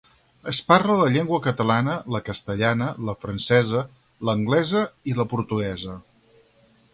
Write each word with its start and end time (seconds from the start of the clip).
Es 0.51 0.59
parla 0.69 0.93
la 1.01 1.09
llengua 1.15 1.39
catalana, 1.47 1.97
la 2.15 2.21
castellana, 2.29 2.87
la 3.09 3.15
francesa, 3.27 3.83
l'anglesa 4.31 4.83
i 5.13 5.17
la 5.21 5.29
portuguesa. 5.35 6.01